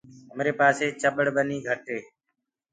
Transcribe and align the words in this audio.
همري 0.31 0.51
پآسي 0.59 0.87
چڀڙ 1.01 1.25
ٻني 1.35 1.57
گھٽ 1.67 1.81
هي۔ 1.93 1.99